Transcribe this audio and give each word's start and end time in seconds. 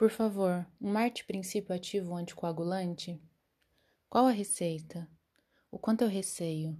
Por 0.00 0.08
favor, 0.08 0.66
um 0.80 0.90
Marte 0.90 1.22
princípio 1.26 1.74
ativo 1.74 2.14
anticoagulante? 2.14 3.20
Qual 4.08 4.26
a 4.26 4.30
receita? 4.30 5.06
O 5.70 5.78
quanto 5.78 6.00
eu 6.00 6.08
receio? 6.08 6.74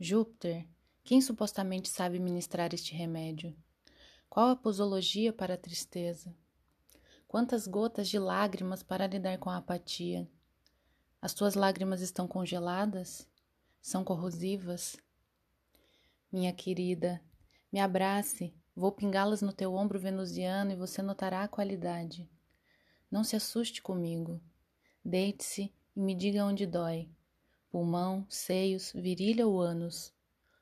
Júpiter, 0.00 0.66
quem 1.04 1.20
supostamente 1.20 1.88
sabe 1.88 2.18
ministrar 2.18 2.74
este 2.74 2.92
remédio? 2.92 3.56
Qual 4.28 4.48
a 4.48 4.56
posologia 4.56 5.32
para 5.32 5.54
a 5.54 5.56
tristeza? 5.56 6.34
Quantas 7.28 7.68
gotas 7.68 8.08
de 8.08 8.18
lágrimas 8.18 8.82
para 8.82 9.06
lidar 9.06 9.38
com 9.38 9.48
a 9.48 9.58
apatia? 9.58 10.28
As 11.22 11.34
tuas 11.34 11.54
lágrimas 11.54 12.00
estão 12.00 12.26
congeladas? 12.26 13.28
São 13.80 14.02
corrosivas? 14.02 14.96
Minha 16.32 16.52
querida, 16.52 17.22
me 17.72 17.78
abrace, 17.78 18.52
vou 18.74 18.92
pingá-las 18.92 19.42
no 19.42 19.52
teu 19.52 19.74
ombro 19.74 19.98
venusiano 19.98 20.72
e 20.72 20.76
você 20.76 21.02
notará 21.02 21.42
a 21.42 21.48
qualidade. 21.48 22.28
Não 23.10 23.22
se 23.22 23.36
assuste 23.36 23.80
comigo. 23.80 24.40
Deite-se 25.04 25.72
e 25.94 26.00
me 26.00 26.14
diga 26.14 26.44
onde 26.44 26.66
dói. 26.66 27.08
Pulmão, 27.70 28.26
seios, 28.28 28.92
virilha 28.92 29.46
ou 29.46 29.60
ânus. 29.60 30.12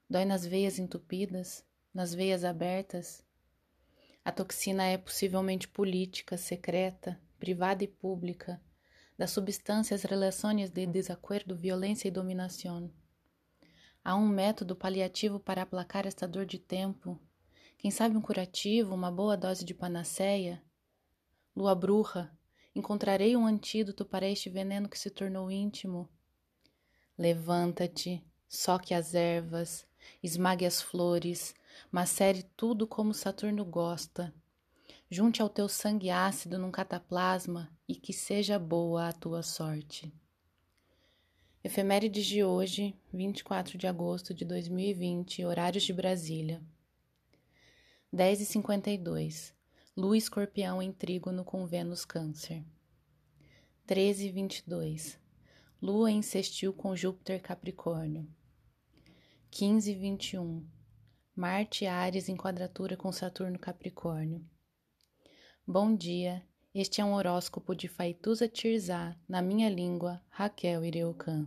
Dói 0.09 0.25
nas 0.25 0.45
veias 0.45 0.79
entupidas, 0.79 1.65
nas 1.93 2.15
veias 2.15 2.45
abertas. 2.45 3.25
A 4.25 4.31
toxina 4.31 4.85
é 4.85 4.99
possivelmente 4.99 5.67
política, 5.67 6.37
secreta, 6.37 7.19
privada 7.39 7.83
e 7.83 7.89
pública 7.89 8.61
das 9.17 9.31
substâncias 9.31 10.03
relações 10.03 10.71
de 10.71 10.87
desacordo, 10.87 11.57
violência 11.57 12.09
e 12.09 12.11
dominação. 12.11 12.91
Há 14.05 14.17
um 14.17 14.27
método 14.27 14.75
paliativo 14.75 15.39
para 15.39 15.63
aplacar 15.63 16.07
esta 16.07 16.27
dor 16.27 16.45
de 16.45 16.59
tempo? 16.59 17.21
Quem 17.83 17.91
sabe 17.91 18.17
um 18.17 18.21
curativo, 18.21 18.95
uma 18.95 19.11
boa 19.11 19.37
dose 19.37 19.65
de 19.65 19.75
panaceia? 19.75 20.63
Lua 21.55 21.75
bruxa, 21.75 22.31
encontrarei 22.77 23.37
um 23.37 23.45
antídoto 23.45 24.05
para 24.05 24.25
este 24.25 24.49
veneno 24.49 24.89
que 24.89 24.97
se 24.97 25.11
tornou 25.11 25.51
íntimo. 25.51 26.09
Levanta-te, 27.19 28.25
soque 28.49 28.95
as 28.95 29.17
ervas, 29.17 29.85
esmague 30.23 30.65
as 30.65 30.81
flores, 30.81 31.57
macere 31.91 32.45
tudo 32.57 32.87
como 32.87 33.13
Saturno 33.13 33.65
gosta. 33.65 34.33
Junte 35.11 35.43
ao 35.43 35.49
teu 35.49 35.69
sangue 35.69 36.09
ácido 36.09 36.59
num 36.59 36.71
cataplasma 36.71 37.69
e 37.89 37.97
que 37.97 38.13
seja 38.13 38.61
boa 38.61 39.09
a 39.09 39.13
tua 39.13 39.43
sorte. 39.43 40.15
Efemérides 41.65 42.27
de 42.27 42.45
hoje, 42.45 42.95
24 43.13 43.77
de 43.77 43.89
agosto 43.89 44.33
de 44.33 44.45
2020, 44.45 45.45
horários 45.45 45.83
de 45.83 45.93
Brasília. 45.93 46.63
10h52. 48.15 49.55
Lua 49.97 50.19
escorpião 50.19 50.83
em 50.83 50.93
trígono 50.93 51.45
com 51.45 51.67
Vênus 51.67 52.05
câncer. 52.05 52.63
13h22. 53.89 55.17
Lua 55.81 56.11
em 56.11 56.21
sextil 56.21 56.75
com 56.75 56.95
Júpiter 56.95 57.41
capricórnio. 57.41 58.29
15h21. 59.51 60.63
Marte 61.35 61.87
Ares 61.87 62.29
em 62.29 62.37
quadratura 62.37 62.99
com 62.99 63.11
Saturno 63.11 63.59
capricórnio. 63.59 64.45
Bom 65.67 65.97
dia, 65.97 66.47
este 66.75 67.01
é 67.01 67.05
um 67.05 67.15
horóscopo 67.15 67.75
de 67.75 67.89
Faituza 67.89 68.47
Tirzá, 68.47 69.17
na 69.27 69.41
minha 69.41 69.71
língua, 69.71 70.23
Raquel 70.29 70.85
Ireucan. 70.85 71.47